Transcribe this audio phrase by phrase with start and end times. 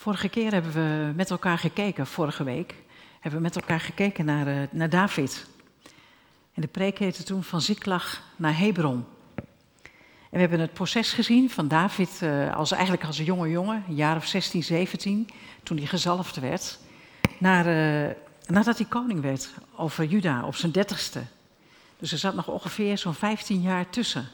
[0.00, 2.74] Vorige keer hebben we met elkaar gekeken, vorige week,
[3.20, 5.46] hebben we met elkaar gekeken naar, uh, naar David.
[6.54, 9.04] En de preek heette toen van Ziklag naar Hebron.
[9.34, 9.44] En
[10.30, 13.94] we hebben het proces gezien van David uh, als, eigenlijk als een jonge jongen, een
[13.94, 15.28] jaar of 16, 17,
[15.62, 16.78] toen hij gezalfd werd,
[17.38, 18.14] naar, uh,
[18.46, 21.22] nadat hij koning werd over Juda op zijn dertigste.
[21.98, 24.28] Dus er zat nog ongeveer zo'n 15 jaar tussen.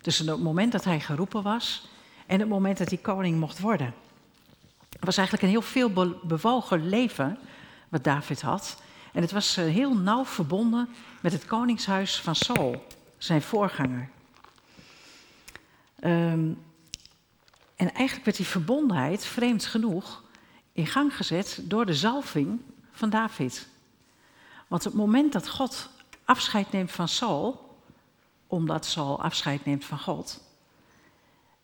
[0.00, 1.88] Tussen het moment dat hij geroepen was
[2.26, 3.94] en het moment dat hij koning mocht worden.
[4.90, 7.38] Het was eigenlijk een heel veel bewogen leven
[7.88, 8.82] wat David had.
[9.12, 10.88] En het was eh, heel nauw verbonden
[11.20, 12.86] met het koningshuis van Saul,
[13.18, 14.08] zijn voorganger.
[16.04, 16.62] Um,
[17.76, 20.22] en eigenlijk werd die verbondenheid, vreemd genoeg,
[20.72, 22.60] in gang gezet door de zalving
[22.92, 23.68] van David.
[24.66, 25.88] Want het moment dat God
[26.24, 27.78] afscheid neemt van Saul,
[28.46, 30.42] omdat Saul afscheid neemt van God,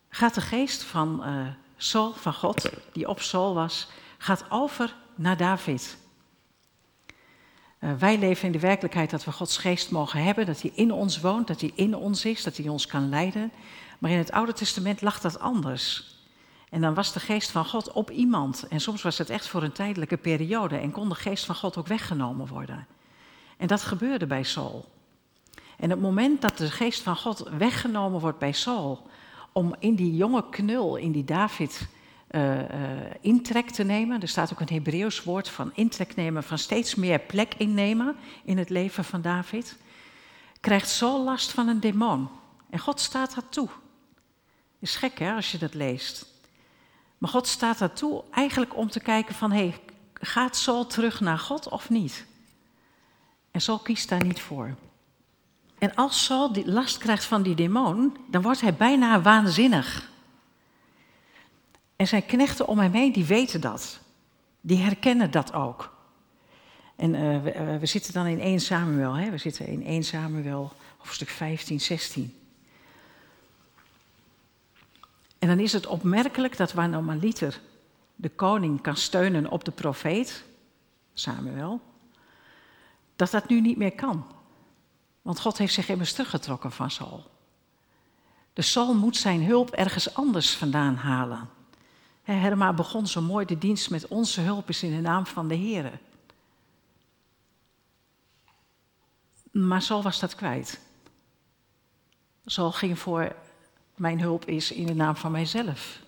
[0.09, 5.37] gaat de geest van uh, Saul, van God, die op Saul was, gaat over naar
[5.37, 5.97] David.
[7.81, 10.93] Uh, wij leven in de werkelijkheid dat we Gods geest mogen hebben, dat hij in
[10.93, 13.53] ons woont, dat hij in ons is, dat hij ons kan leiden.
[13.99, 16.15] Maar in het Oude Testament lag dat anders.
[16.71, 18.69] En dan was de geest van God op iemand.
[18.69, 21.77] En soms was het echt voor een tijdelijke periode en kon de geest van God
[21.77, 22.87] ook weggenomen worden.
[23.57, 24.85] En dat gebeurde bij Saul.
[25.77, 29.07] En het moment dat de geest van God weggenomen wordt bij Saul,
[29.57, 31.87] om in die jonge knul, in die David,
[32.31, 32.65] uh, uh,
[33.21, 34.21] intrek te nemen.
[34.21, 38.59] Er staat ook een Hebreeuws woord van intrek nemen, van steeds meer plek innemen in
[38.59, 39.77] het leven van David.
[40.61, 42.29] Krijgt Saul last van een demon.
[42.71, 43.69] En God staat dat toe.
[44.79, 46.27] Is gek hè, als je dat leest.
[47.19, 49.81] Maar God staat daar toe eigenlijk om te kijken van, hey,
[50.15, 52.27] gaat Saul terug naar God of niet?
[53.51, 54.75] En Saul kiest daar niet voor.
[55.87, 60.11] En als Saul die last krijgt van die demon, dan wordt hij bijna waanzinnig.
[61.97, 64.01] En zijn knechten om hem heen, die weten dat.
[64.61, 65.95] Die herkennen dat ook.
[66.97, 67.11] En
[67.43, 69.31] we, uh, we, zitten dan in 1 Samuel, hè?
[69.31, 72.35] we zitten in 1 Samuel, hoofdstuk 15, 16.
[75.39, 76.91] En dan is het opmerkelijk dat waar
[78.15, 80.45] de koning kan steunen op de profeet,
[81.15, 81.81] Samuel,
[83.17, 84.36] dat dat nu niet meer kan.
[85.27, 87.25] Want God heeft zich immers teruggetrokken van Saul.
[88.53, 91.49] De Saul moet zijn hulp ergens anders vandaan halen.
[92.23, 95.55] Herma begon zo mooi de dienst met onze hulp is in de naam van de
[95.55, 95.99] Heer.
[99.51, 100.81] Maar Saul was dat kwijt.
[102.45, 103.37] Saul ging voor
[103.95, 105.99] mijn hulp is in de naam van mijzelf.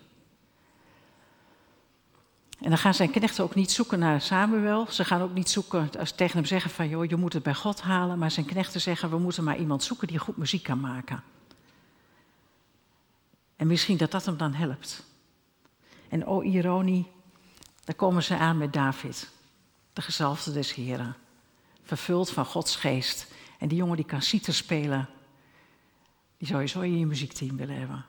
[2.61, 4.87] En dan gaan zijn knechten ook niet zoeken naar Samuel.
[4.91, 7.55] Ze gaan ook niet zoeken, als tegen hem zeggen van, joh, je moet het bij
[7.55, 8.19] God halen.
[8.19, 11.23] Maar zijn knechten zeggen, we moeten maar iemand zoeken die goed muziek kan maken.
[13.57, 15.03] En misschien dat dat hem dan helpt.
[16.09, 17.11] En o ironie,
[17.85, 19.31] daar komen ze aan met David,
[19.93, 21.17] de gezalfde des Heren.
[21.83, 23.33] Vervuld van Gods geest.
[23.59, 25.09] En die jongen die kan citer spelen,
[26.39, 28.05] die zou je zo in je muziekteam willen hebben.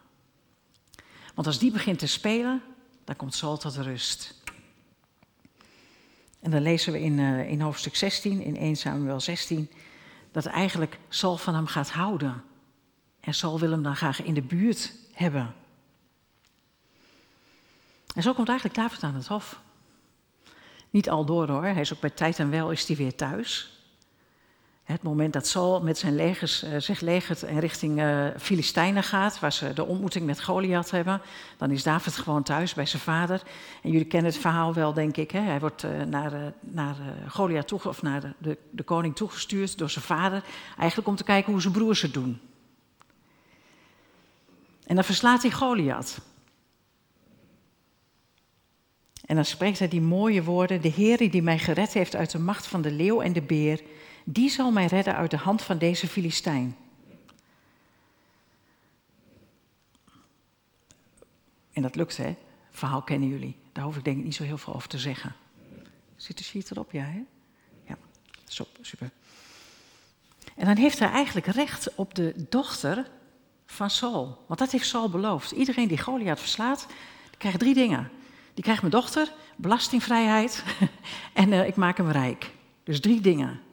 [1.35, 2.61] Want als die begint te spelen,
[3.03, 4.38] dan komt Saul tot rust.
[6.39, 9.71] En dan lezen we in, uh, in hoofdstuk 16, in 1 Samuel 16,
[10.31, 12.43] dat eigenlijk Saul van hem gaat houden.
[13.19, 15.53] En Saul wil hem dan graag in de buurt hebben.
[18.15, 19.61] En zo komt eigenlijk David aan het hof.
[20.89, 23.78] Niet al door hoor, hij is ook bij tijd en wel is hij weer thuis.
[24.89, 29.39] Het moment dat Saul met zijn legers uh, zich legert en richting uh, Filistijnen gaat,
[29.39, 31.21] waar ze de ontmoeting met Goliath hebben,
[31.57, 33.41] dan is David gewoon thuis bij zijn vader.
[33.83, 35.31] En jullie kennen het verhaal wel, denk ik.
[35.31, 35.39] Hè?
[35.39, 36.95] Hij wordt uh, naar, naar
[37.27, 40.43] Goliath toe, of naar de, de, de, koning toegestuurd door zijn vader,
[40.77, 42.39] eigenlijk om te kijken hoe zijn broers het doen.
[44.85, 46.17] En dan verslaat hij Goliath.
[49.25, 52.39] En dan spreekt hij die mooie woorden: De Heer die mij gered heeft uit de
[52.39, 53.79] macht van de leeuw en de beer
[54.31, 56.75] die zal mij redden uit de hand van deze Filistijn.
[61.71, 62.35] En dat lukt, hè?
[62.69, 63.55] Verhaal kennen jullie.
[63.71, 65.35] Daar hoef ik denk ik niet zo heel veel over te zeggen.
[66.15, 67.23] Zit de sheet erop, ja, hè?
[67.83, 67.97] Ja,
[68.81, 69.11] super.
[70.55, 73.09] En dan heeft hij eigenlijk recht op de dochter
[73.65, 74.43] van Saul.
[74.47, 75.51] Want dat heeft Saul beloofd.
[75.51, 76.85] Iedereen die Goliath verslaat,
[77.29, 78.11] die krijgt drie dingen.
[78.53, 80.63] Die krijgt mijn dochter, belastingvrijheid
[81.33, 82.51] en uh, ik maak hem rijk.
[82.83, 83.67] Dus drie dingen.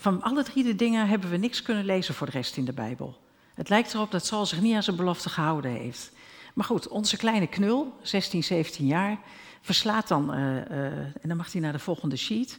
[0.00, 2.72] Van alle drie de dingen hebben we niks kunnen lezen voor de rest in de
[2.72, 3.18] Bijbel.
[3.54, 6.12] Het lijkt erop dat Saul zich niet aan zijn belofte gehouden heeft.
[6.54, 9.18] Maar goed, onze kleine knul, 16, 17 jaar,
[9.60, 12.58] verslaat dan, uh, uh, en dan mag hij naar de volgende sheet,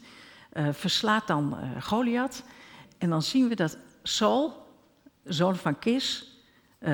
[0.53, 2.43] uh, verslaat dan Goliath.
[2.97, 4.67] En dan zien we dat Saul,
[5.23, 6.35] zoon van Kis,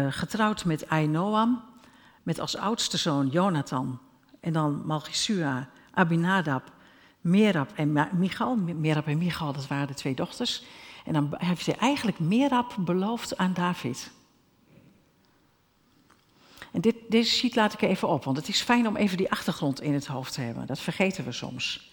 [0.10, 1.64] getrouwd met Ainoam,
[2.24, 4.00] met als oudste zoon Jonathan
[4.40, 6.72] En dan Malchisua, Abinadab,
[7.28, 8.56] Merab en Michal.
[8.56, 10.64] Merab en Michal, dat waren de twee dochters.
[11.06, 14.12] En dan heeft hij eigenlijk Merab beloofd aan David.
[16.72, 19.32] En dit, deze sheet laat ik even op, want het is fijn om even die
[19.32, 20.68] achtergrond in het hoofd te hebben.
[20.68, 21.92] Dat vergeten we soms.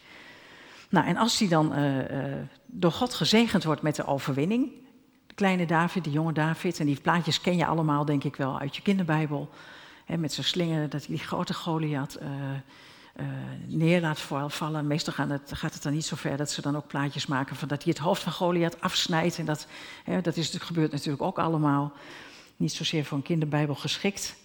[0.88, 2.34] Nou, en als hij dan uh, uh,
[2.66, 4.72] door God gezegend wordt met de overwinning,
[5.26, 8.58] de kleine David, de jonge David, en die plaatjes ken je allemaal, denk ik wel,
[8.58, 9.50] uit je kinderbijbel.
[10.04, 12.28] Hè, met zijn slingen, dat die grote Goliath uh,
[13.66, 14.86] neer laat vallen.
[14.86, 17.56] Meestal gaat het, gaat het dan niet zo ver dat ze dan ook plaatjes maken
[17.56, 19.38] van dat hij het hoofd van Goliath afsnijdt.
[19.38, 19.66] En dat,
[20.04, 21.92] hè, dat is, gebeurt natuurlijk ook allemaal.
[22.56, 24.36] Niet zozeer voor een kinderbijbel geschikt.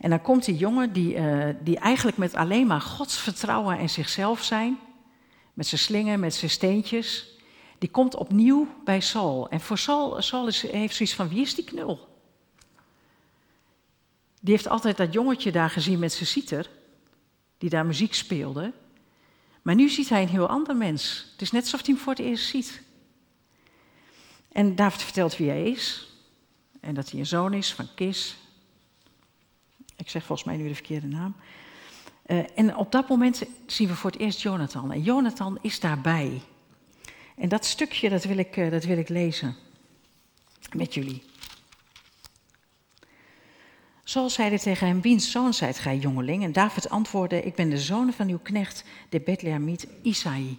[0.00, 3.90] En dan komt die jongen die, uh, die eigenlijk met alleen maar Gods vertrouwen en
[3.90, 4.78] zichzelf zijn,
[5.54, 7.26] met zijn slingen, met zijn steentjes,
[7.78, 9.48] die komt opnieuw bij Saul.
[9.48, 12.08] En voor Saul, Saul heeft zoiets van, wie is die knul?
[14.40, 16.70] Die heeft altijd dat jongetje daar gezien met zijn citer,
[17.62, 18.72] die daar muziek speelde.
[19.62, 21.26] Maar nu ziet hij een heel ander mens.
[21.32, 22.82] Het is net alsof hij hem voor het eerst ziet.
[24.52, 26.12] En David vertelt wie hij is.
[26.80, 28.36] En dat hij een zoon is van Kis,
[29.96, 31.34] ik zeg volgens mij nu de verkeerde naam.
[32.26, 34.92] Uh, en op dat moment zien we voor het eerst Jonathan.
[34.92, 36.40] En Jonathan is daarbij.
[37.36, 39.56] En dat stukje, dat wil ik, uh, dat wil ik lezen
[40.72, 41.22] met jullie.
[44.12, 46.42] Saul zeide tegen hem, wiens zoon zijt gij, jongeling?
[46.42, 50.58] En David antwoordde, ik ben de zoon van uw knecht, de Bethlehemiet Isaï.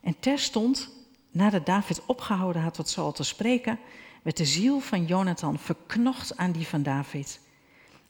[0.00, 0.90] En terstond,
[1.30, 3.78] nadat David opgehouden had tot Saul te spreken,
[4.22, 7.40] werd de ziel van Jonathan verknocht aan die van David.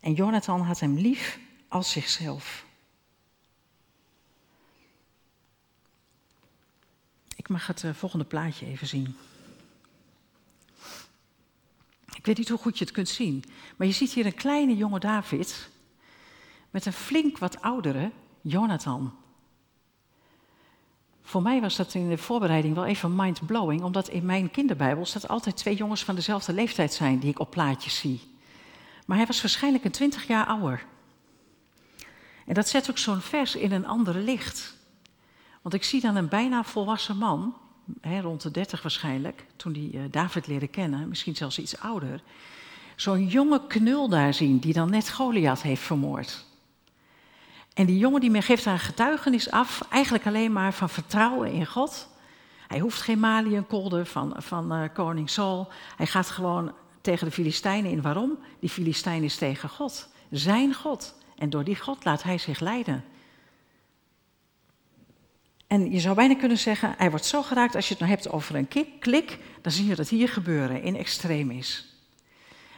[0.01, 1.39] En Jonathan had hem lief
[1.69, 2.65] als zichzelf.
[7.37, 9.17] Ik mag het eh, volgende plaatje even zien.
[12.19, 13.45] Ik weet niet hoe goed je het kunt zien,
[13.77, 15.69] maar je ziet hier een kleine jonge David
[16.71, 18.11] met een flink wat oudere
[18.41, 19.15] Jonathan.
[21.23, 25.29] Voor mij was dat in de voorbereiding wel even mind-blowing, omdat in mijn kinderbijbel staat
[25.29, 28.21] altijd twee jongens van dezelfde leeftijd zijn die ik op plaatjes zie.
[29.07, 30.85] Maar hij was waarschijnlijk een twintig jaar ouder.
[32.47, 34.77] En dat zet ook zo'n vers in een ander licht.
[35.63, 37.55] Want ik zie dan een bijna volwassen man,
[38.03, 42.23] rond de dertig waarschijnlijk, toen hij uh, David leerde kennen, misschien zelfs iets ouder,
[42.97, 46.45] zo'n jonge knul daar zien die dan net Goliath heeft vermoord.
[47.75, 51.67] En die jongen die geeft daar een getuigenis af, eigenlijk alleen maar van vertrouwen in
[51.67, 52.09] God.
[52.69, 55.69] Hij hoeft geen maliënkolder van, van uh, koning Saul.
[55.97, 58.03] Hij gaat gewoon tegen de Filistijnen in.
[58.03, 58.39] Waarom?
[58.61, 60.09] Die Filistijn is tegen God.
[60.31, 61.15] Zijn God.
[61.37, 63.05] En door die God laat hij zich leiden.
[65.69, 68.33] En je zou bijna kunnen zeggen, hij wordt zo geraakt als je het nou hebt
[68.33, 68.69] over een
[68.99, 71.97] klik, dan zie je dat hier gebeuren in extremis.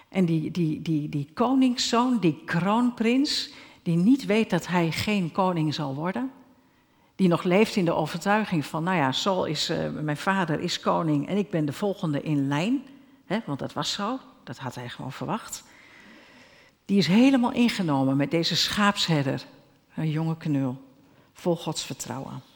[0.08, 3.50] En die, die, die, die koningszoon, die kroonprins,
[3.82, 6.30] die niet weet dat hij geen koning zal worden,
[7.16, 10.80] die nog leeft in de overtuiging van, nou ja, Saul is, uh, mijn vader is
[10.80, 12.82] koning en ik ben de volgende in lijn,
[13.26, 15.64] hè, want dat was zo, dat had hij gewoon verwacht.
[16.84, 19.44] Die is helemaal ingenomen met deze schaapsherder,
[19.94, 20.76] een jonge knul,
[21.32, 22.49] vol Gods vertrouwen.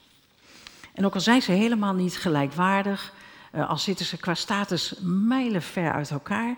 [0.95, 3.13] En ook al zijn ze helemaal niet gelijkwaardig,
[3.55, 6.57] uh, al zitten ze qua status mijlenver uit elkaar,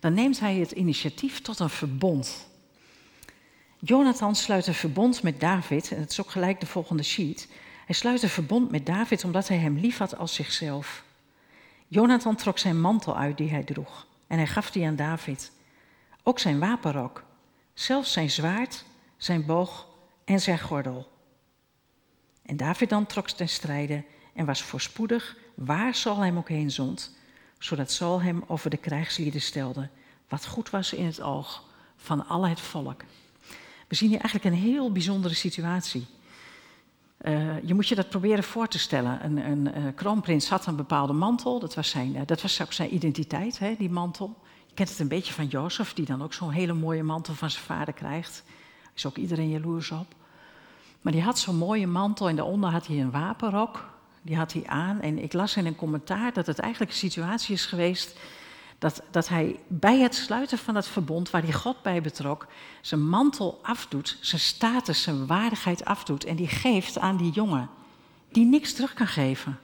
[0.00, 2.48] dan neemt hij het initiatief tot een verbond.
[3.78, 7.48] Jonathan sluit een verbond met David, en het is ook gelijk de volgende sheet.
[7.86, 11.04] Hij sluit een verbond met David omdat hij hem lief had als zichzelf.
[11.88, 15.52] Jonathan trok zijn mantel uit die hij droeg en hij gaf die aan David.
[16.22, 17.24] Ook zijn wapenrok,
[17.74, 18.84] zelfs zijn zwaard,
[19.16, 19.86] zijn boog
[20.24, 21.15] en zijn gordel.
[22.46, 27.16] En David dan trok ten strijde en was voorspoedig waar Saul hem ook heen zond,
[27.58, 29.88] zodat Saul hem over de krijgslieden stelde,
[30.28, 31.64] wat goed was in het oog
[31.96, 33.02] van al het volk.
[33.88, 36.06] We zien hier eigenlijk een heel bijzondere situatie.
[37.20, 39.24] Uh, je moet je dat proberen voor te stellen.
[39.24, 42.72] Een, een uh, kroonprins had een bepaalde mantel, dat was, zijn, uh, dat was ook
[42.72, 44.36] zijn identiteit, hè, die mantel.
[44.66, 47.50] Je kent het een beetje van Jozef, die dan ook zo'n hele mooie mantel van
[47.50, 48.42] zijn vader krijgt.
[48.82, 50.14] Daar is ook iedereen jaloers op.
[51.00, 53.94] Maar die had zo'n mooie mantel en daaronder had hij een wapenrok.
[54.22, 55.00] Die had hij aan.
[55.00, 58.18] En ik las in een commentaar dat het eigenlijk een situatie is geweest
[58.78, 62.46] dat, dat hij bij het sluiten van het verbond, waar hij God bij betrok,
[62.80, 66.24] zijn mantel afdoet, zijn status, zijn waardigheid afdoet.
[66.24, 67.68] En die geeft aan die jongen,
[68.32, 69.58] die niks terug kan geven.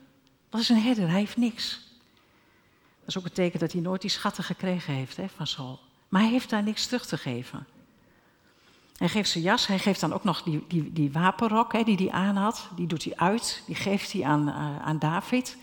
[0.48, 1.90] Dat is een herder, hij heeft niks.
[2.98, 5.80] Dat is ook een teken dat hij nooit die schatten gekregen heeft hè, van Saul.
[6.08, 7.66] Maar hij heeft daar niks terug te geven.
[9.02, 11.96] Hij geeft zijn jas, hij geeft dan ook nog die, die, die wapenrok hè, die
[11.96, 12.68] hij aan had.
[12.76, 15.56] Die doet hij uit, die geeft hij aan, uh, aan David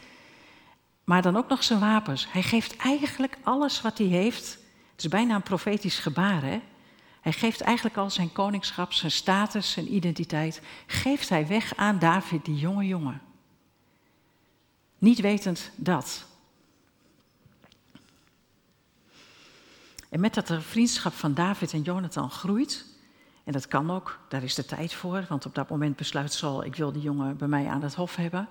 [1.10, 2.28] maar dan ook nog zijn wapens.
[2.32, 4.58] Hij geeft eigenlijk alles wat hij heeft.
[4.92, 6.48] Het is bijna een profetisch gebaar, hè?
[6.50, 6.62] Hij
[7.22, 12.46] Hij geeft eigenlijk al zijn koningschap, zijn status, zijn identiteit, geeft hij weg aan David,
[12.46, 13.22] die jonge jongen.
[14.98, 16.26] Niet wetend dat.
[20.10, 22.86] En met dat de vriendschap van David en Jonathan groeit,
[23.50, 26.66] en dat kan ook, daar is de tijd voor, want op dat moment besluit Saul,
[26.66, 28.48] ik wil die jongen bij mij aan het hof hebben.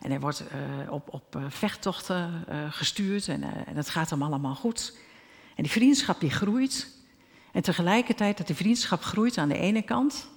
[0.00, 4.22] En hij wordt uh, op, op uh, vechttochten uh, gestuurd en, en het gaat hem
[4.22, 4.96] allemaal goed.
[5.54, 6.96] En die vriendschap die groeit.
[7.52, 10.28] En tegelijkertijd dat die vriendschap groeit aan de ene kant,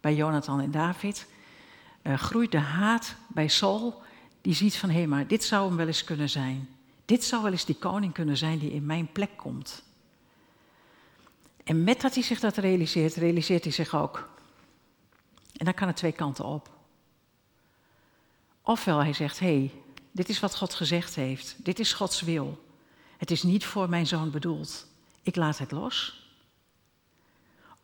[0.00, 1.26] bij Jonathan en David,
[2.02, 4.02] groeit de haat bij Saul,
[4.40, 6.68] die ziet van hé, hey, maar dit zou hem wel eens kunnen zijn.
[7.04, 9.82] Dit zou wel eens die koning kunnen zijn die in mijn plek komt.
[11.66, 14.28] En met dat hij zich dat realiseert, realiseert hij zich ook.
[15.52, 16.70] En dan kan het twee kanten op.
[18.62, 19.72] Ofwel hij zegt, hé, hey,
[20.12, 21.64] dit is wat God gezegd heeft.
[21.64, 22.64] Dit is Gods wil.
[23.16, 24.86] Het is niet voor mijn zoon bedoeld.
[25.22, 26.26] Ik laat het los.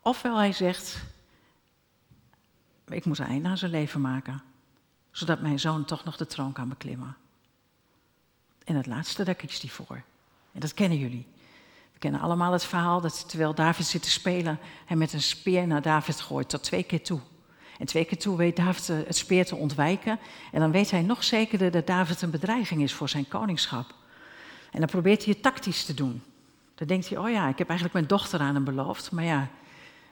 [0.01, 1.03] Ofwel hij zegt,
[2.87, 4.43] ik moet een einde aan zijn leven maken.
[5.11, 7.17] Zodat mijn zoon toch nog de troon kan beklimmen.
[8.65, 10.03] En het laatste, daar kiest hij voor.
[10.53, 11.27] En dat kennen jullie.
[12.03, 15.83] Kennen allemaal het verhaal dat terwijl David zit te spelen, hij met een speer naar
[15.83, 17.21] David gooit, tot twee keer toe.
[17.79, 20.19] En twee keer toe weet David het speer te ontwijken.
[20.53, 23.95] En dan weet hij nog zekerder dat David een bedreiging is voor zijn koningschap.
[24.71, 26.23] En dan probeert hij het tactisch te doen.
[26.75, 29.13] Dan denkt hij, oh ja, ik heb eigenlijk mijn dochter aan hem beloofd.
[29.13, 29.49] Maar ja,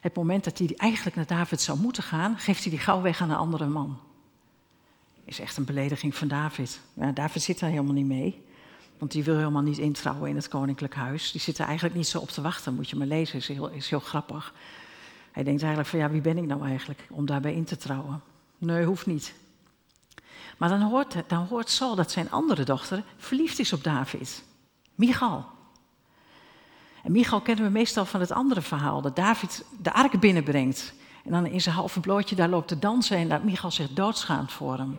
[0.01, 3.21] het moment dat hij eigenlijk naar David zou moeten gaan, geeft hij die gauw weg
[3.21, 3.99] aan een andere man.
[5.25, 6.81] Is echt een belediging van David.
[7.15, 8.49] David zit daar helemaal niet mee.
[9.01, 11.33] Want die wil helemaal niet introuwen in het koninklijk huis.
[11.33, 13.69] Die zit er eigenlijk niet zo op te wachten, moet je maar lezen, is heel,
[13.69, 14.55] is grappig.
[15.33, 18.23] Hij denkt eigenlijk van ja, wie ben ik nou eigenlijk om daarbij in te trouwen?
[18.59, 19.35] Nee, hoeft niet.
[20.59, 24.43] Maar dan hoort, dan hoort Saul dat zijn andere dochter verliefd is op David.
[24.95, 25.45] Michal.
[27.03, 30.95] En Michal kennen we meestal van het andere verhaal, dat David de ark binnenbrengt.
[31.25, 34.53] En dan in zijn halve blootje daar loopt te dansen en dat Michal zich doodschaamt
[34.53, 34.99] voor hem.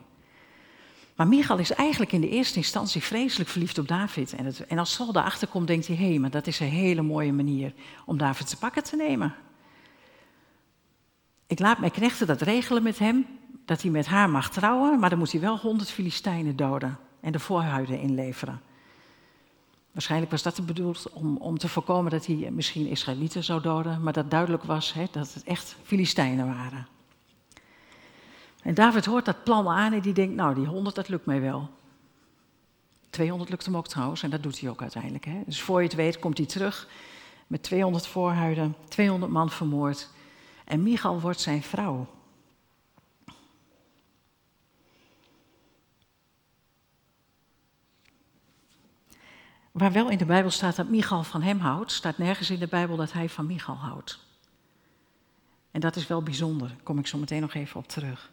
[1.22, 4.34] Maar Michal is eigenlijk in de eerste instantie vreselijk verliefd op David.
[4.34, 6.68] En, het, en als Saul daarachter komt, denkt hij, hé, hey, maar dat is een
[6.68, 7.74] hele mooie manier
[8.06, 9.36] om David te pakken te nemen.
[11.48, 13.26] Ik laat mijn knechten dat regelen met hem,
[13.66, 17.32] dat hij met haar mag trouwen, maar dan moet hij wel honderd Filistijnen doden en
[17.32, 18.62] de voorhuiden inleveren.
[19.92, 24.14] Waarschijnlijk was dat bedoeld om, om te voorkomen dat hij misschien Israëlieten zou doden, maar
[24.14, 26.88] dat duidelijk was dat het echt Filistijnen waren.
[28.62, 31.42] En David hoort dat plan aan en die denkt, nou die 100 dat lukt mij
[31.42, 31.70] wel.
[33.10, 35.26] 200 lukt hem ook trouwens en dat doet hij ook uiteindelijk.
[35.26, 35.42] Hè.
[35.46, 36.88] Dus voor je het weet komt hij terug
[37.48, 40.10] met 200 voorhuiden, 200 man vermoord
[40.66, 42.08] en Michal wordt zijn vrouw.
[49.72, 52.68] Waar wel in de Bijbel staat dat Michal van hem houdt, staat nergens in de
[52.68, 54.20] Bijbel dat hij van Michal houdt.
[55.72, 58.32] En dat is wel bijzonder, daar kom ik zo meteen nog even op terug.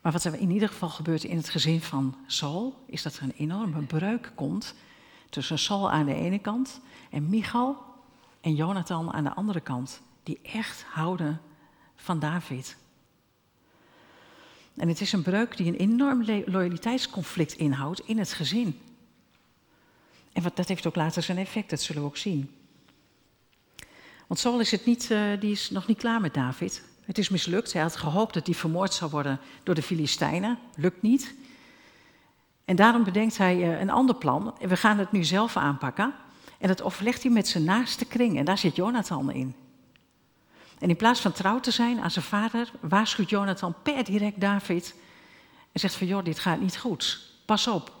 [0.00, 3.22] Maar wat er in ieder geval gebeurt in het gezin van Saul, is dat er
[3.22, 4.74] een enorme breuk komt
[5.30, 6.80] tussen Saul aan de ene kant
[7.10, 7.76] en Michal
[8.40, 11.40] en Jonathan aan de andere kant, die echt houden
[11.96, 12.76] van David.
[14.76, 18.80] En het is een breuk die een enorm loyaliteitsconflict inhoudt in het gezin.
[20.32, 22.54] En wat, dat heeft ook later zijn effect, dat zullen we ook zien.
[24.26, 26.89] Want Saul is, het niet, uh, die is nog niet klaar met David.
[27.10, 27.72] Het is mislukt.
[27.72, 30.58] Hij had gehoopt dat hij vermoord zou worden door de Filistijnen.
[30.76, 31.34] Lukt niet.
[32.64, 34.54] En daarom bedenkt hij uh, een ander plan.
[34.60, 36.14] We gaan het nu zelf aanpakken.
[36.58, 38.38] En dat overlegt hij met zijn naaste kring.
[38.38, 39.54] En daar zit Jonathan in.
[40.78, 44.94] En in plaats van trouw te zijn aan zijn vader, waarschuwt Jonathan per direct David.
[45.72, 47.20] En zegt van, joh, dit gaat niet goed.
[47.44, 47.92] Pas op.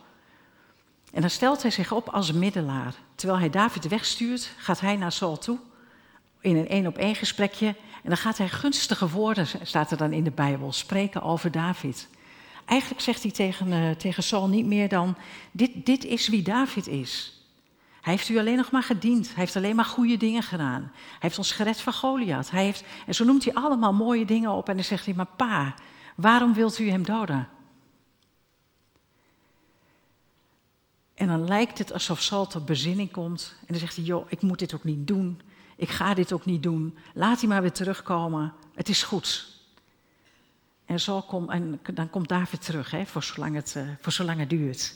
[1.12, 2.94] En dan stelt hij zich op als middelaar.
[3.14, 5.58] Terwijl hij David wegstuurt, gaat hij naar Saul toe.
[6.40, 7.74] In een één op één gesprekje.
[8.02, 12.08] En dan gaat hij gunstige woorden, staat er dan in de Bijbel, spreken over David.
[12.64, 15.16] Eigenlijk zegt hij tegen, uh, tegen Saul niet meer dan:
[15.50, 17.34] dit, dit is wie David is.
[18.00, 19.26] Hij heeft u alleen nog maar gediend.
[19.26, 20.90] Hij heeft alleen maar goede dingen gedaan.
[20.92, 22.50] Hij heeft ons gered van Goliath.
[22.50, 24.68] Hij heeft, en zo noemt hij allemaal mooie dingen op.
[24.68, 25.74] En dan zegt hij: Maar pa,
[26.16, 27.48] waarom wilt u hem doden?
[31.14, 33.54] En dan lijkt het alsof Saul tot bezinning komt.
[33.60, 35.40] En dan zegt hij: Joh, ik moet dit ook niet doen.
[35.80, 36.98] Ik ga dit ook niet doen.
[37.14, 38.52] Laat hij maar weer terugkomen.
[38.74, 39.58] Het is goed.
[40.84, 44.38] En, zo kom, en dan komt David terug, hè, voor, zolang het, uh, voor zolang
[44.38, 44.94] het duurt.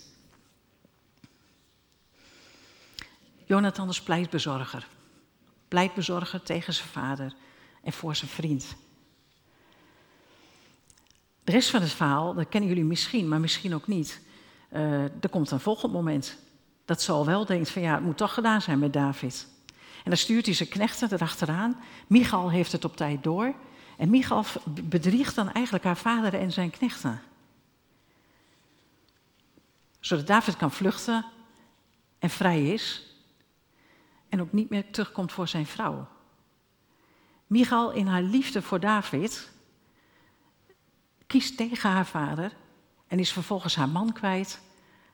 [3.44, 4.86] Jonathan is pleitbezorger.
[5.68, 7.34] Pleitbezorger tegen zijn vader
[7.82, 8.76] en voor zijn vriend.
[11.44, 14.20] De rest van het verhaal, dat kennen jullie misschien, maar misschien ook niet.
[14.72, 16.38] Uh, er komt een volgend moment.
[16.84, 19.52] Dat Saul wel denkt van ja, het moet toch gedaan zijn met David.
[20.04, 21.80] En dan stuurt hij zijn knechten erachteraan.
[22.06, 23.54] Michal heeft het op tijd door.
[23.96, 24.44] En Michal
[24.82, 27.22] bedriegt dan eigenlijk haar vader en zijn knechten.
[30.00, 31.24] Zodat David kan vluchten
[32.18, 33.02] en vrij is.
[34.28, 36.08] En ook niet meer terugkomt voor zijn vrouw.
[37.46, 39.52] Michal in haar liefde voor David
[41.26, 42.52] kiest tegen haar vader
[43.06, 44.60] en is vervolgens haar man kwijt,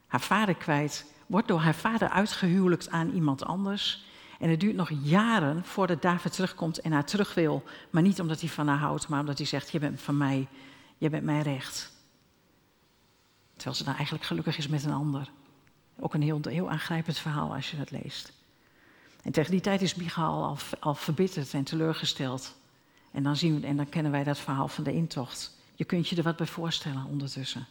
[0.07, 4.09] haar vader kwijt, wordt door haar vader uitgehuwelijkt aan iemand anders.
[4.41, 7.65] En het duurt nog jaren voordat David terugkomt en haar terug wil.
[7.91, 10.49] Maar niet omdat hij van haar houdt, maar omdat hij zegt: Je bent van mij,
[10.99, 11.93] je bent mijn recht.
[13.55, 15.31] Terwijl ze dan eigenlijk gelukkig is met een ander.
[15.99, 18.33] Ook een heel, heel aangrijpend verhaal als je dat leest.
[19.23, 22.57] En tegen die tijd is Michael al, al verbitterd en teleurgesteld.
[23.11, 25.57] En dan, zien we, en dan kennen wij dat verhaal van de intocht.
[25.75, 27.67] Je kunt je er wat bij voorstellen ondertussen.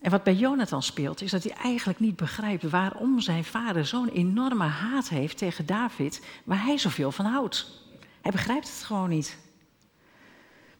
[0.00, 4.08] En wat bij Jonathan speelt, is dat hij eigenlijk niet begrijpt waarom zijn vader zo'n
[4.08, 7.82] enorme haat heeft tegen David, waar hij zoveel van houdt.
[8.20, 9.38] Hij begrijpt het gewoon niet.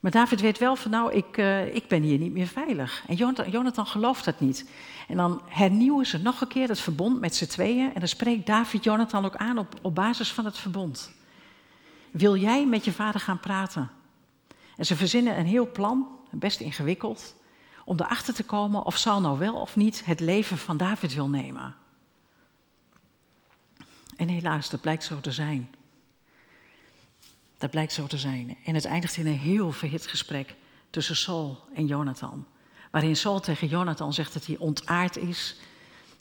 [0.00, 3.04] Maar David weet wel van nou, ik, uh, ik ben hier niet meer veilig.
[3.06, 4.71] En Jonathan, Jonathan, gelooft dat niet.
[5.09, 7.94] En dan hernieuwen ze nog een keer het verbond met z'n tweeën.
[7.94, 11.12] En dan spreekt David Jonathan ook aan op, op basis van het verbond.
[12.11, 13.90] Wil jij met je vader gaan praten?
[14.76, 17.35] En ze verzinnen een heel plan, best ingewikkeld,
[17.85, 21.29] om erachter te komen of Saul nou wel of niet het leven van David wil
[21.29, 21.75] nemen.
[24.17, 25.75] En helaas, dat blijkt zo te zijn.
[27.59, 28.57] Dat blijkt zo te zijn.
[28.64, 30.55] En het eindigt in een heel verhit gesprek
[30.91, 32.47] tussen Saul en Jonathan.
[32.91, 35.57] Waarin Saul tegen Jonathan zegt dat hij ontaard is,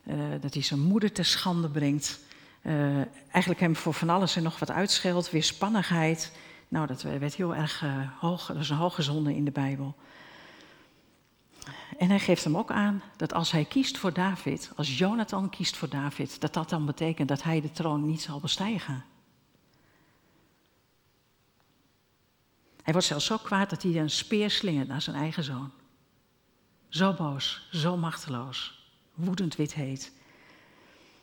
[0.03, 2.19] uh, dat hij zijn moeder te schande brengt.
[2.61, 2.95] Uh,
[3.31, 6.31] eigenlijk hem voor van alles en nog wat uitscheldt, weerspannigheid.
[6.67, 9.95] Nou, dat werd heel erg uh, hoog, dat is een hoge zonde in de Bijbel.
[11.97, 15.77] En hij geeft hem ook aan dat als hij kiest voor David, als Jonathan kiest
[15.77, 19.05] voor David, dat dat dan betekent dat hij de troon niet zal bestijgen.
[22.83, 25.71] Hij wordt zelfs zo kwaad dat hij een speer slingert naar zijn eigen zoon.
[26.89, 30.11] Zo boos, zo machteloos, woedend wit heet.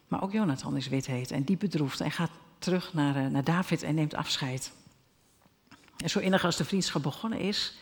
[0.08, 3.44] Maar ook Jonathan is wit heet en diep bedroefd en gaat terug naar, eh, naar
[3.44, 4.72] David en neemt afscheid.
[5.96, 7.74] En zo innig als de vriendschap begonnen is,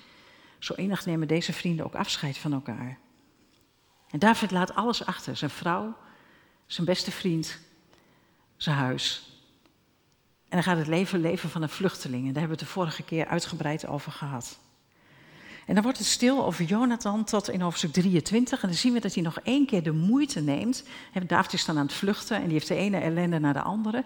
[0.59, 2.99] zo innig nemen deze vrienden ook afscheid van elkaar.
[4.11, 5.97] En David laat alles achter: zijn vrouw,
[6.66, 7.59] zijn beste vriend,
[8.57, 9.23] zijn huis.
[10.49, 12.27] En dan gaat het leven leven van een vluchteling.
[12.27, 14.59] En daar hebben we het de vorige keer uitgebreid over gehad.
[15.66, 18.62] En dan wordt het stil over Jonathan tot in hoofdstuk 23.
[18.62, 20.85] En dan zien we dat hij nog één keer de moeite neemt.
[21.27, 24.05] David is dan aan het vluchten en die heeft de ene ellende naar de andere.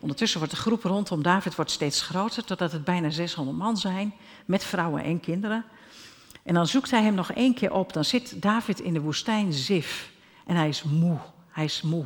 [0.00, 4.14] Ondertussen wordt de groep rondom David wordt steeds groter, totdat het bijna 600 man zijn,
[4.44, 5.64] met vrouwen en kinderen.
[6.42, 7.92] En dan zoekt hij hem nog één keer op.
[7.92, 10.12] Dan zit David in de woestijn Zif.
[10.46, 11.18] En hij is moe.
[11.48, 12.04] Hij is moe.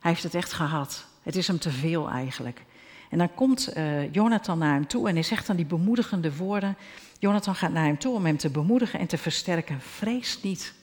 [0.00, 1.06] Hij heeft het echt gehad.
[1.22, 2.64] Het is hem te veel eigenlijk.
[3.10, 6.76] En dan komt uh, Jonathan naar hem toe en hij zegt dan die bemoedigende woorden.
[7.18, 9.80] Jonathan gaat naar hem toe om hem te bemoedigen en te versterken.
[9.80, 10.74] Vrees niet.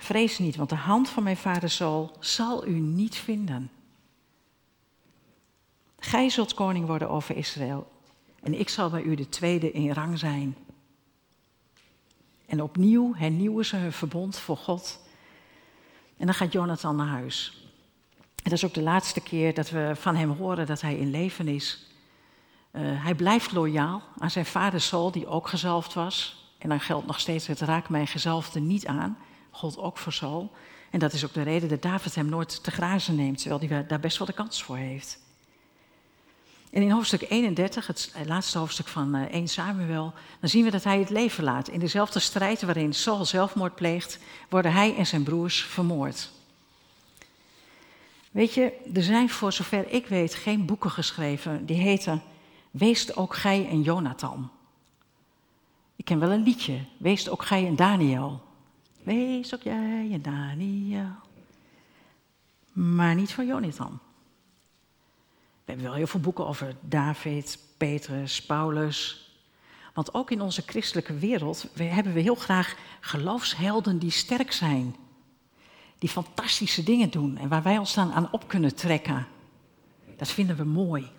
[0.00, 3.70] Vrees niet, want de hand van mijn vader Saul zal u niet vinden.
[5.98, 7.90] Gij zult koning worden over Israël
[8.42, 10.56] en ik zal bij u de tweede in rang zijn.
[12.52, 15.00] En opnieuw hernieuwen ze hun verbond voor God.
[16.16, 17.66] En dan gaat Jonathan naar huis.
[18.18, 21.10] En dat is ook de laatste keer dat we van hem horen dat hij in
[21.10, 21.86] leven is.
[22.72, 26.46] Uh, hij blijft loyaal aan zijn vader Saul, die ook gezalfd was.
[26.58, 29.18] En dan geldt nog steeds het raak mijn gezalfde niet aan.
[29.50, 30.52] God ook voor Saul.
[30.90, 33.86] En dat is ook de reden dat David hem nooit te grazen neemt, terwijl hij
[33.86, 35.18] daar best wel de kans voor heeft.
[36.72, 40.84] En in hoofdstuk 31, het laatste hoofdstuk van 1 eh, Samuel, dan zien we dat
[40.84, 41.68] hij het leven laat.
[41.68, 46.30] In dezelfde strijd waarin Saul zelfmoord pleegt, worden hij en zijn broers vermoord.
[48.30, 52.22] Weet je, er zijn voor zover ik weet geen boeken geschreven die heten
[52.70, 54.50] Wees ook gij een Jonathan.
[55.96, 58.42] Ik ken wel een liedje, Wees ook gij een Daniel.
[59.02, 61.10] Wees ook jij een Daniel.
[62.72, 64.00] Maar niet van Jonathan.
[65.64, 69.26] We hebben wel heel veel boeken over David, Petrus, Paulus.
[69.94, 74.96] Want ook in onze christelijke wereld hebben we heel graag geloofshelden die sterk zijn.
[75.98, 79.26] Die fantastische dingen doen en waar wij ons dan aan op kunnen trekken.
[80.16, 81.10] Dat vinden we mooi.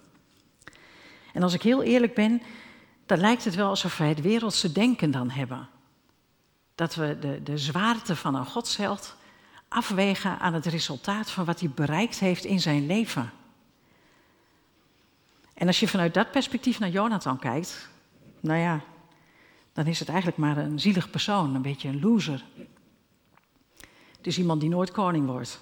[1.34, 2.42] En als ik heel eerlijk ben,
[3.06, 5.70] dan lijkt het wel alsof wij het wereldse denken dan hebben.
[6.76, 9.16] Dat we de, de zwaarte van een godsheld
[9.68, 13.32] afwegen aan het resultaat van wat hij bereikt heeft in zijn leven.
[15.64, 17.90] En als je vanuit dat perspectief naar Jonathan kijkt,
[18.40, 18.82] nou ja,
[19.74, 22.44] dan is het eigenlijk maar een zielig persoon, een beetje een loser.
[24.18, 25.62] Het is iemand die nooit koning wordt.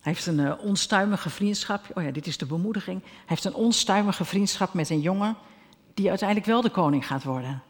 [0.00, 1.86] Hij heeft een uh, onstuimige vriendschap.
[1.94, 3.02] Oh ja, dit is de bemoediging.
[3.02, 5.36] Hij heeft een onstuimige vriendschap met een jongen
[5.94, 7.62] die uiteindelijk wel de koning gaat worden.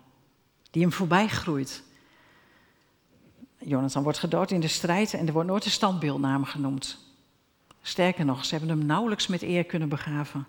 [0.70, 1.82] Die hem voorbij groeit.
[3.58, 6.98] Jonathan wordt gedood in de strijd en er wordt nooit een standbeeldnaam genoemd.
[7.82, 10.46] Sterker nog, ze hebben hem nauwelijks met eer kunnen begraven.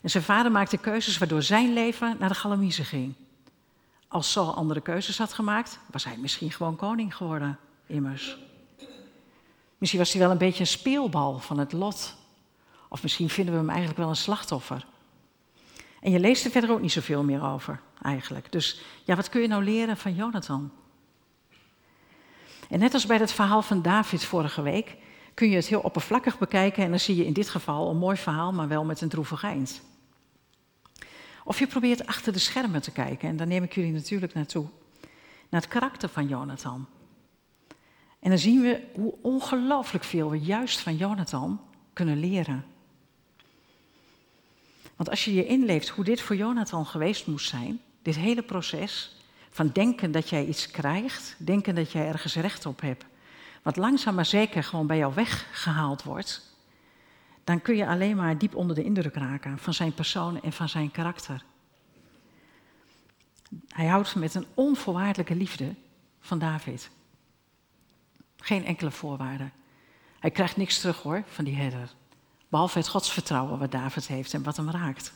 [0.00, 3.14] En zijn vader maakte keuzes waardoor zijn leven naar de Galamiezen ging.
[4.08, 8.38] Als Saul andere keuzes had gemaakt, was hij misschien gewoon koning geworden, immers.
[9.78, 12.14] Misschien was hij wel een beetje een speelbal van het lot.
[12.88, 14.86] Of misschien vinden we hem eigenlijk wel een slachtoffer.
[16.00, 18.52] En je leest er verder ook niet zoveel meer over, eigenlijk.
[18.52, 20.70] Dus ja, wat kun je nou leren van Jonathan?
[22.68, 24.96] En net als bij het verhaal van David vorige week,
[25.34, 28.16] kun je het heel oppervlakkig bekijken en dan zie je in dit geval een mooi
[28.16, 29.82] verhaal, maar wel met een droevig eind.
[31.50, 34.66] Of je probeert achter de schermen te kijken, en daar neem ik jullie natuurlijk naartoe,
[35.48, 36.86] naar het karakter van Jonathan.
[38.20, 41.60] En dan zien we hoe ongelooflijk veel we juist van Jonathan
[41.92, 42.64] kunnen leren.
[44.96, 49.16] Want als je je inleeft hoe dit voor Jonathan geweest moest zijn, dit hele proces
[49.50, 53.04] van denken dat jij iets krijgt, denken dat jij ergens recht op hebt,
[53.62, 56.49] wat langzaam maar zeker gewoon bij jou weggehaald wordt,
[57.44, 60.68] dan kun je alleen maar diep onder de indruk raken van zijn persoon en van
[60.68, 61.44] zijn karakter.
[63.68, 65.74] Hij houdt met een onvoorwaardelijke liefde
[66.20, 66.90] van David.
[68.36, 69.50] Geen enkele voorwaarde.
[70.18, 71.94] Hij krijgt niks terug hoor van die herder.
[72.48, 75.12] Behalve het godsvertrouwen wat David heeft en wat hem raakt.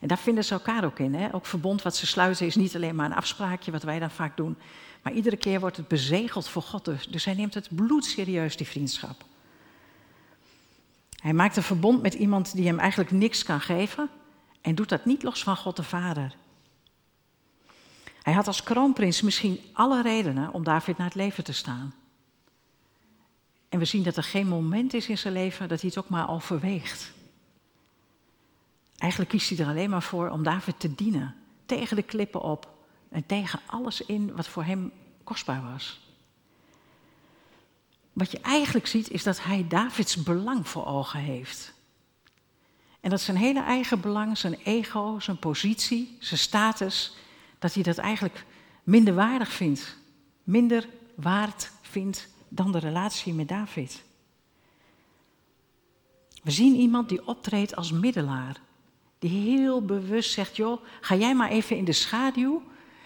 [0.00, 1.14] En daar vinden ze elkaar ook in.
[1.14, 1.34] Hè?
[1.34, 4.36] Ook verbond wat ze sluiten is niet alleen maar een afspraakje, wat wij dan vaak
[4.36, 4.56] doen.
[5.02, 7.08] Maar iedere keer wordt het bezegeld voor God dus.
[7.08, 9.24] Dus hij neemt het bloedserieus, die vriendschap.
[11.22, 14.10] Hij maakt een verbond met iemand die hem eigenlijk niks kan geven.
[14.60, 16.34] En doet dat niet los van God de Vader.
[18.22, 21.94] Hij had als kroonprins misschien alle redenen om David naar het leven te staan.
[23.68, 26.08] En we zien dat er geen moment is in zijn leven dat hij het ook
[26.08, 27.12] maar overweegt.
[28.98, 31.34] Eigenlijk kiest hij er alleen maar voor om David te dienen.
[31.66, 32.74] Tegen de klippen op
[33.08, 34.92] en tegen alles in wat voor hem
[35.24, 36.01] kostbaar was.
[38.12, 41.74] Wat je eigenlijk ziet is dat hij Davids belang voor ogen heeft.
[43.00, 47.16] En dat zijn hele eigen belang, zijn ego, zijn positie, zijn status,
[47.58, 48.44] dat hij dat eigenlijk
[48.82, 49.96] minder waardig vindt.
[50.42, 54.02] Minder waard vindt dan de relatie met David.
[56.42, 58.60] We zien iemand die optreedt als middelaar.
[59.18, 62.62] Die heel bewust zegt, joh, ga jij maar even in de schaduw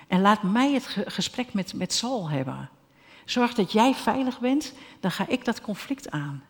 [0.08, 2.70] en laat mij het gesprek met, met Saul hebben.
[3.26, 6.44] Zorg dat jij veilig bent, dan ga ik dat conflict aan.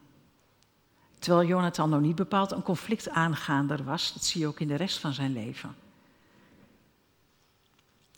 [1.19, 4.75] Terwijl Jonathan nog niet bepaald een conflict aangaander was, dat zie je ook in de
[4.75, 5.77] rest van zijn leven.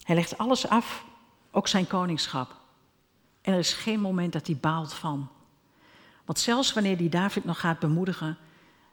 [0.03, 1.05] Hij legt alles af,
[1.51, 2.57] ook zijn koningschap.
[3.41, 5.29] En er is geen moment dat hij baalt van.
[6.25, 8.39] Want zelfs wanneer hij David nog gaat bemoedigen,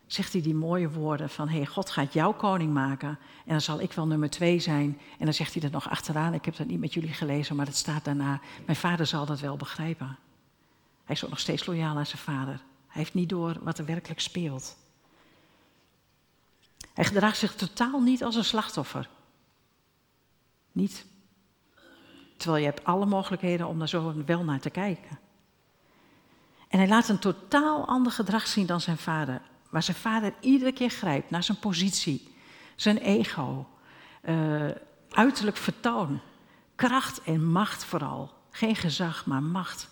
[0.07, 3.09] zegt hij die mooie woorden van, hey, God gaat jou koning maken
[3.45, 4.99] en dan zal ik wel nummer twee zijn.
[5.19, 7.65] En dan zegt hij er nog achteraan, ik heb dat niet met jullie gelezen, maar
[7.65, 10.17] het staat daarna, mijn vader zal dat wel begrijpen.
[11.03, 12.53] Hij is ook nog steeds loyaal aan zijn vader.
[12.87, 14.77] Hij heeft niet door wat er werkelijk speelt.
[16.93, 19.09] Hij gedraagt zich totaal niet als een slachtoffer.
[20.71, 21.05] Niet.
[22.37, 25.19] Terwijl je hebt alle mogelijkheden om daar zo wel naar te kijken.
[26.67, 29.41] En hij laat een totaal ander gedrag zien dan zijn vader.
[29.75, 32.27] Waar zijn vader iedere keer grijpt naar zijn positie,
[32.75, 33.67] zijn ego,
[34.29, 34.65] uh,
[35.09, 36.19] uiterlijk vertoon,
[36.75, 38.33] kracht en macht vooral.
[38.51, 39.89] Geen gezag, maar macht.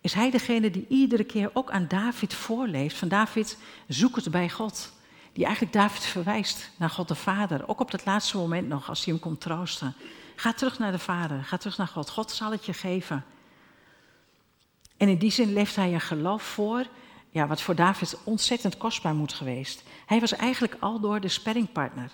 [0.00, 2.96] Is hij degene die iedere keer ook aan David voorleeft?
[2.96, 4.92] Van David, zoek het bij God.
[5.32, 7.68] Die eigenlijk David verwijst naar God de Vader.
[7.68, 9.94] Ook op dat laatste moment nog, als hij hem komt troosten.
[10.36, 12.10] Ga terug naar de Vader, ga terug naar God.
[12.10, 13.24] God zal het je geven.
[14.96, 16.86] En in die zin leeft hij een geloof voor
[17.30, 19.82] ja, wat voor David ontzettend kostbaar moet geweest.
[20.06, 22.10] Hij was eigenlijk al door de sparringpartner.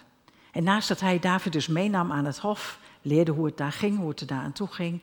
[0.52, 3.98] En naast dat hij David dus meenam aan het hof, leerde hoe het daar ging,
[3.98, 5.02] hoe het er daar aan toe ging.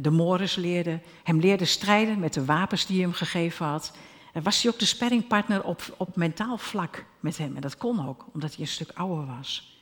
[0.00, 3.92] De Morris leerde, hem leerde strijden met de wapens die hij hem gegeven had.
[4.32, 7.54] En was hij ook de sparringpartner op, op mentaal vlak met hem.
[7.54, 9.78] En dat kon ook, omdat hij een stuk ouder was.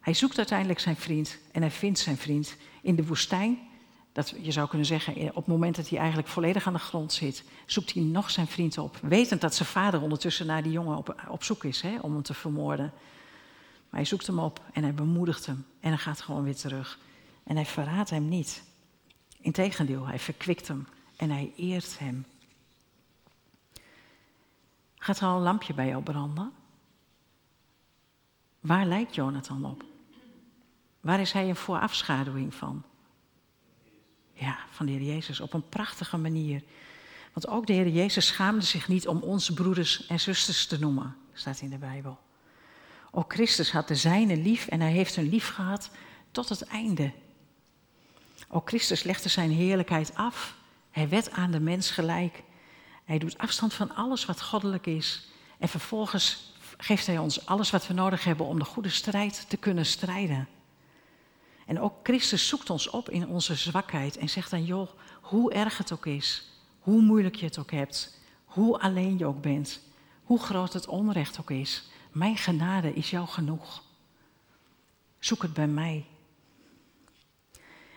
[0.00, 3.58] Hij zoekt uiteindelijk zijn vriend en hij vindt zijn vriend in de woestijn
[4.12, 7.12] dat je zou kunnen zeggen, op het moment dat hij eigenlijk volledig aan de grond
[7.12, 8.98] zit, zoekt hij nog zijn vriend op.
[9.02, 12.22] Wetend dat zijn vader ondertussen naar die jongen op, op zoek is hè, om hem
[12.22, 12.92] te vermoorden.
[13.90, 15.66] Maar hij zoekt hem op en hij bemoedigt hem.
[15.80, 16.98] En hij gaat gewoon weer terug.
[17.44, 18.62] En hij verraadt hem niet.
[19.40, 22.24] Integendeel, hij verkwikt hem en hij eert hem.
[24.98, 26.52] Gaat er al een lampje bij jou branden?
[28.60, 29.84] Waar lijkt Jonathan op?
[31.00, 32.82] Waar is hij een voorafschaduwing van?
[34.42, 36.62] Ja, van de Heer Jezus op een prachtige manier.
[37.32, 41.16] Want ook de Heer Jezus schaamde zich niet om onze broeders en zusters te noemen,
[41.32, 42.18] staat in de Bijbel.
[43.10, 45.90] Ook Christus had de zijne lief en hij heeft hun lief gehad
[46.30, 47.12] tot het einde.
[48.48, 50.56] Ook Christus legde zijn heerlijkheid af.
[50.90, 52.42] Hij werd aan de mens gelijk.
[53.04, 55.28] Hij doet afstand van alles wat goddelijk is.
[55.58, 59.56] En vervolgens geeft hij ons alles wat we nodig hebben om de goede strijd te
[59.56, 60.48] kunnen strijden.
[61.72, 64.88] En ook Christus zoekt ons op in onze zwakheid en zegt dan, joh,
[65.20, 66.44] hoe erg het ook is,
[66.80, 69.80] hoe moeilijk je het ook hebt, hoe alleen je ook bent,
[70.24, 73.82] hoe groot het onrecht ook is, mijn genade is jou genoeg.
[75.18, 76.06] Zoek het bij mij.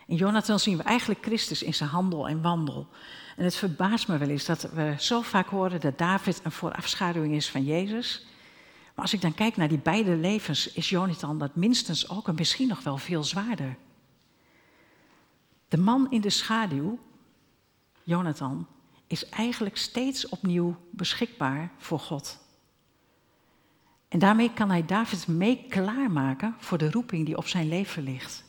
[0.06, 2.88] In Jonathan zien we eigenlijk Christus in zijn handel en wandel.
[3.36, 7.34] En het verbaast me wel eens dat we zo vaak horen dat David een voorafschaduwing
[7.34, 8.26] is van Jezus.
[8.96, 12.34] Maar als ik dan kijk naar die beide levens, is Jonathan dat minstens ook en
[12.34, 13.76] misschien nog wel veel zwaarder.
[15.68, 16.98] De man in de schaduw,
[18.02, 18.66] Jonathan,
[19.06, 22.38] is eigenlijk steeds opnieuw beschikbaar voor God.
[24.08, 28.44] En daarmee kan hij David mee klaarmaken voor de roeping die op zijn leven ligt.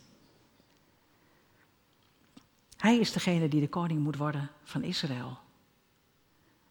[2.78, 5.38] Hij is degene die de koning moet worden van Israël.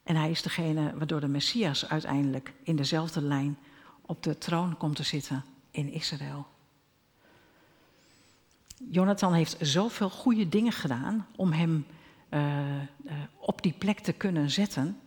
[0.07, 3.59] En hij is degene waardoor de Messias uiteindelijk in dezelfde lijn
[4.01, 6.47] op de troon komt te zitten in Israël.
[8.91, 11.87] Jonathan heeft zoveel goede dingen gedaan om hem
[12.31, 12.41] uh,
[12.77, 15.01] uh, op die plek te kunnen zetten.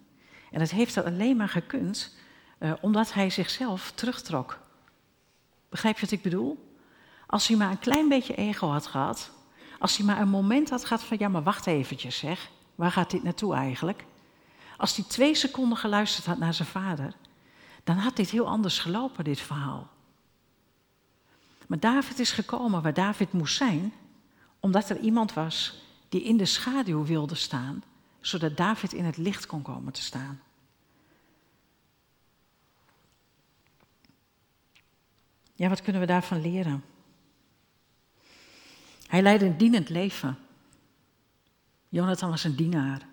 [0.51, 2.15] En het heeft dat alleen maar gekund
[2.59, 4.59] uh, omdat hij zichzelf terugtrok.
[5.69, 6.73] Begrijp je wat ik bedoel?
[7.27, 9.31] Als hij maar een klein beetje ego had gehad,
[9.79, 13.11] als hij maar een moment had gehad van ja, maar wacht eventjes zeg, waar gaat
[13.11, 14.03] dit naartoe eigenlijk?
[14.79, 17.13] Als hij twee seconden geluisterd had naar zijn vader,
[17.83, 19.89] dan had dit heel anders gelopen, dit verhaal.
[21.67, 23.93] Maar David is gekomen waar David moest zijn,
[24.59, 27.83] omdat er iemand was die in de schaduw wilde staan,
[28.19, 30.41] zodat David in het licht kon komen te staan.
[35.55, 36.83] Ja, wat kunnen we daarvan leren?
[39.07, 40.37] Hij leidde een dienend leven.
[41.89, 43.07] Jonathan was een dienaar.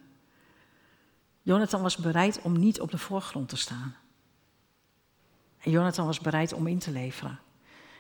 [1.46, 3.96] Jonathan was bereid om niet op de voorgrond te staan.
[5.58, 7.38] En Jonathan was bereid om in te leveren.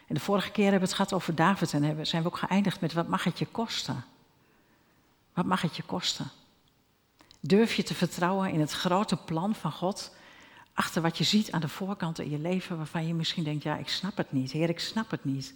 [0.06, 2.80] En de vorige keer hebben we het gehad over David en zijn we ook geëindigd
[2.80, 4.04] met wat mag het je kosten?
[5.34, 6.30] Wat mag het je kosten?
[7.40, 10.14] Durf je te vertrouwen in het grote plan van God,
[10.72, 13.76] achter wat je ziet aan de voorkant in je leven, waarvan je misschien denkt, ja,
[13.76, 15.54] ik snap het niet, Heer, ik snap het niet.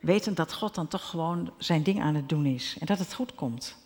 [0.00, 3.14] Wetend dat God dan toch gewoon zijn ding aan het doen is en dat het
[3.14, 3.76] goed komt.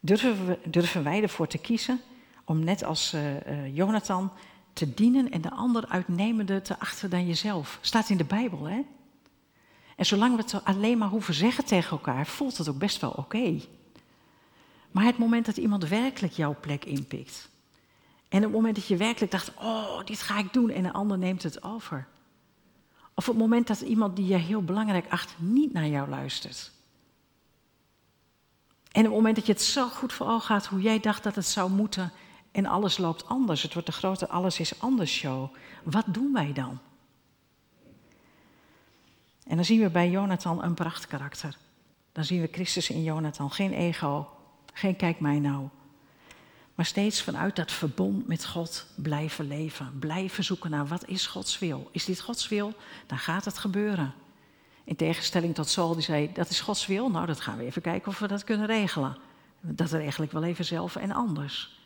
[0.00, 2.00] Durven, we, durven wij ervoor te kiezen
[2.44, 4.32] om net als uh, Jonathan
[4.72, 7.78] te dienen en de ander uitnemende te achten dan jezelf?
[7.80, 8.80] Staat in de Bijbel, hè?
[9.96, 13.10] En zolang we het alleen maar hoeven zeggen tegen elkaar, voelt het ook best wel
[13.10, 13.60] oké.
[14.90, 17.48] Maar het moment dat iemand werkelijk jouw plek inpikt.
[18.28, 21.18] En het moment dat je werkelijk dacht, oh, dit ga ik doen en een ander
[21.18, 22.06] neemt het over.
[23.14, 26.72] Of het moment dat iemand die je heel belangrijk acht niet naar jou luistert.
[28.92, 31.34] En het moment dat je het zo goed voor ogen gaat hoe jij dacht dat
[31.34, 32.12] het zou moeten
[32.52, 33.62] en alles loopt anders.
[33.62, 35.54] Het wordt de grote alles is anders show.
[35.82, 36.78] Wat doen wij dan?
[39.46, 41.56] En dan zien we bij Jonathan een prachtkarakter.
[42.12, 43.50] Dan zien we Christus in Jonathan.
[43.50, 44.28] Geen ego,
[44.72, 45.68] geen kijk mij nou.
[46.74, 49.98] Maar steeds vanuit dat verbond met God blijven leven.
[49.98, 51.88] Blijven zoeken naar wat is Gods wil.
[51.92, 52.74] Is dit Gods wil?
[53.06, 54.14] Dan gaat het gebeuren.
[54.90, 57.10] In tegenstelling tot Saul die zei, dat is Gods wil.
[57.10, 59.16] Nou, dat gaan we even kijken of we dat kunnen regelen.
[59.60, 61.80] Dat regel ik wel even zelf en anders.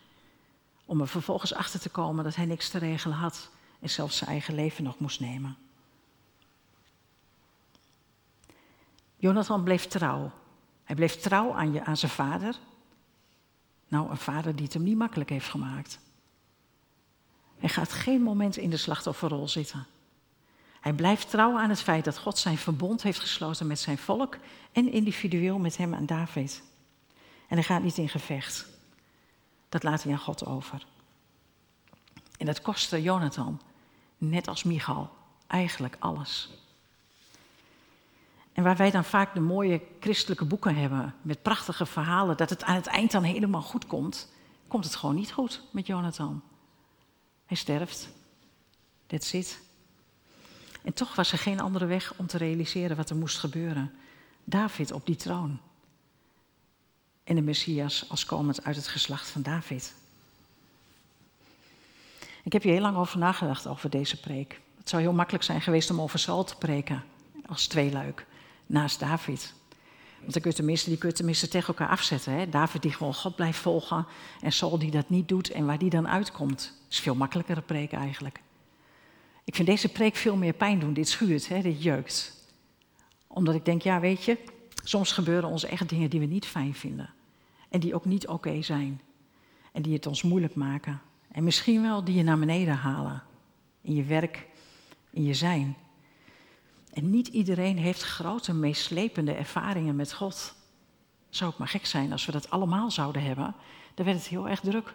[0.84, 3.50] Om er vervolgens achter te komen dat hij niks te regelen had.
[3.80, 5.56] En zelfs zijn eigen leven nog moest nemen.
[9.16, 10.30] Jonathan bleef trouw.
[10.84, 12.56] Hij bleef trouw aan, je, aan zijn vader.
[13.88, 15.98] Nou, een vader die het hem niet makkelijk heeft gemaakt.
[17.58, 19.86] Hij gaat geen moment in de slachtofferrol zitten.
[20.84, 24.36] Hij blijft trouw aan het feit dat God zijn verbond heeft gesloten met zijn volk
[24.72, 26.62] en individueel met hem en David.
[27.48, 28.66] En hij gaat niet in gevecht.
[29.68, 30.86] Dat laat hij aan God over.
[32.38, 33.60] En dat kostte Jonathan,
[34.18, 35.10] net als Michal,
[35.46, 36.50] eigenlijk alles.
[38.52, 42.62] En waar wij dan vaak de mooie christelijke boeken hebben met prachtige verhalen, dat het
[42.64, 44.32] aan het eind dan helemaal goed komt,
[44.68, 46.42] komt het gewoon niet goed met Jonathan.
[47.46, 48.08] Hij sterft.
[49.06, 49.63] That's it.
[50.84, 53.94] En toch was er geen andere weg om te realiseren wat er moest gebeuren.
[54.44, 55.58] David op die troon.
[57.24, 59.94] En de Messias als komend uit het geslacht van David.
[62.42, 64.60] Ik heb hier heel lang over nagedacht over deze preek.
[64.78, 67.04] Het zou heel makkelijk zijn geweest om over Saul te preken
[67.46, 68.26] als tweeluik
[68.66, 69.54] naast David.
[70.20, 72.32] Want dan kun je tenminste, die kun je tenminste tegen elkaar afzetten.
[72.32, 72.48] Hè?
[72.48, 74.06] David die gewoon God blijft volgen
[74.40, 76.72] en Saul die dat niet doet en waar die dan uitkomt.
[76.90, 78.40] is veel makkelijkere preek eigenlijk.
[79.44, 80.92] Ik vind deze preek veel meer pijn doen.
[80.92, 81.62] Dit schuurt, hè?
[81.62, 82.44] dit jeukt.
[83.26, 84.38] Omdat ik denk, ja weet je,
[84.84, 87.14] soms gebeuren ons echt dingen die we niet fijn vinden.
[87.68, 89.00] En die ook niet oké zijn.
[89.72, 91.00] En die het ons moeilijk maken.
[91.30, 93.22] En misschien wel die je naar beneden halen.
[93.80, 94.46] In je werk,
[95.10, 95.76] in je zijn.
[96.92, 100.54] En niet iedereen heeft grote, meeslepende ervaringen met God.
[101.28, 103.54] Zou ook maar gek zijn als we dat allemaal zouden hebben.
[103.94, 104.94] Dan werd het heel erg druk.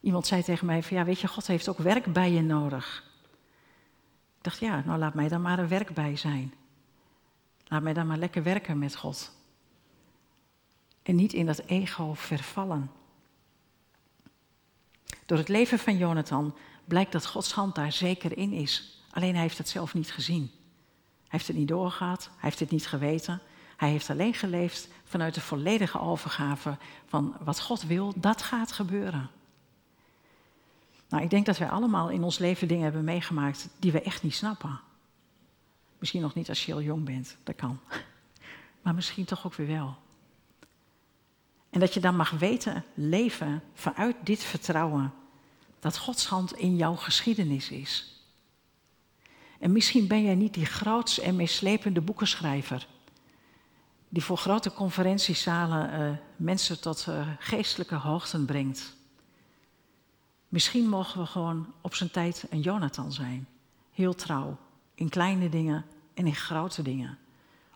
[0.00, 3.04] Iemand zei tegen mij van ja, weet je, God heeft ook werk bij je nodig.
[4.36, 6.54] Ik dacht ja, nou laat mij dan maar een werk bij zijn.
[7.66, 9.32] Laat mij dan maar lekker werken met God.
[11.02, 12.90] En niet in dat ego vervallen.
[15.26, 19.02] Door het leven van Jonathan blijkt dat Gods hand daar zeker in is.
[19.10, 20.50] Alleen hij heeft het zelf niet gezien.
[21.20, 23.40] Hij heeft het niet doorgehad, hij heeft het niet geweten.
[23.76, 29.30] Hij heeft alleen geleefd vanuit de volledige overgave van wat God wil, dat gaat gebeuren.
[31.10, 34.22] Nou, ik denk dat wij allemaal in ons leven dingen hebben meegemaakt die we echt
[34.22, 34.80] niet snappen.
[35.98, 37.80] Misschien nog niet als je heel jong bent, dat kan.
[38.82, 39.96] Maar misschien toch ook weer wel.
[41.70, 45.12] En dat je dan mag weten, leven vanuit dit vertrouwen
[45.80, 48.22] dat Gods hand in jouw geschiedenis is.
[49.58, 52.86] En misschien ben jij niet die groots en meeslepende boekenschrijver,
[54.08, 58.96] die voor grote conferentiezalen uh, mensen tot uh, geestelijke hoogten brengt.
[60.50, 63.48] Misschien mogen we gewoon op zijn tijd een Jonathan zijn,
[63.92, 64.58] heel trouw,
[64.94, 65.84] in kleine dingen
[66.14, 67.18] en in grote dingen.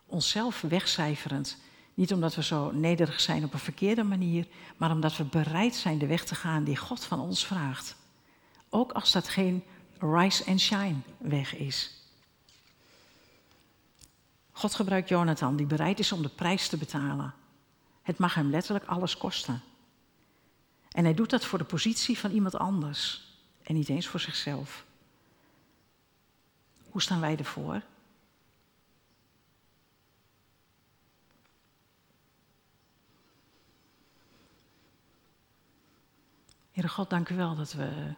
[0.05, 1.57] Onszelf wegcijferend,
[1.93, 5.97] niet omdat we zo nederig zijn op een verkeerde manier, maar omdat we bereid zijn
[5.97, 7.95] de weg te gaan die God van ons vraagt.
[8.69, 9.63] Ook als dat geen
[9.99, 11.91] rise and shine weg is.
[14.51, 17.33] God gebruikt Jonathan, die bereid is om de prijs te betalen.
[18.01, 19.61] Het mag hem letterlijk alles kosten.
[20.95, 23.27] En hij doet dat voor de positie van iemand anders
[23.63, 24.85] en niet eens voor zichzelf.
[26.89, 27.81] Hoe staan wij ervoor?
[36.71, 38.13] Heere God, dank u wel dat we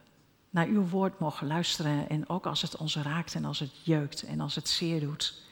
[0.49, 2.09] naar uw woord mogen luisteren.
[2.09, 5.43] En ook als het ons raakt en als het jeukt en als het zeer doet.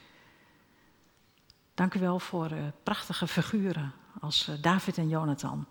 [1.73, 5.67] Dank u wel voor uh, prachtige figuren als uh, David en Jonathan.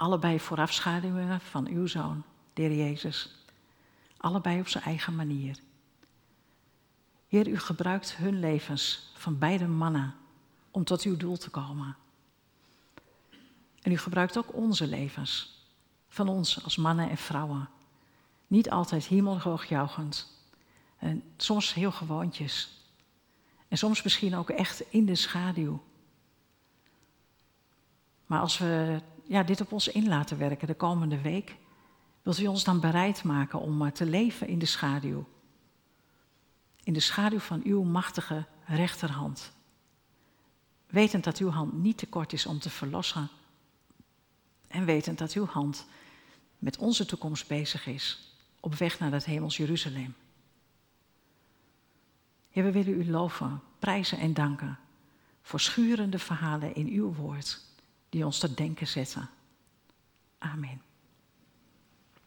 [0.00, 3.34] Allebei voorafschaduwingen van uw zoon, de Jezus.
[4.16, 5.58] Allebei op zijn eigen manier.
[7.28, 10.14] Heer, u gebruikt hun levens van beide mannen
[10.70, 11.96] om tot uw doel te komen.
[13.82, 15.64] En u gebruikt ook onze levens
[16.08, 17.68] van ons als mannen en vrouwen.
[18.46, 20.32] Niet altijd hemelhoogjuichend.
[20.98, 22.70] En soms heel gewoontjes.
[23.68, 25.82] En soms misschien ook echt in de schaduw.
[28.26, 29.00] Maar als we
[29.30, 31.56] ja, dit op ons in laten werken de komende week,
[32.22, 35.28] wilt u ons dan bereid maken om eh, te leven in de schaduw.
[36.82, 39.52] In de schaduw van uw machtige rechterhand.
[40.86, 43.28] Wetend dat uw hand niet te kort is om te verlossen.
[44.68, 45.86] En wetend dat uw hand
[46.58, 50.14] met onze toekomst bezig is, op weg naar dat hemels Jeruzalem.
[52.50, 54.78] Heer, we willen u loven, prijzen en danken
[55.42, 57.68] voor schurende verhalen in uw woord,
[58.10, 59.28] die ons tot denken zetten.
[60.38, 60.89] Amen.